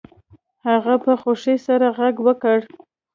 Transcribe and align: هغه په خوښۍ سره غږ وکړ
هغه 0.67 0.93
په 1.03 1.11
خوښۍ 1.21 1.57
سره 1.67 1.87
غږ 1.97 2.15
وکړ 2.27 2.57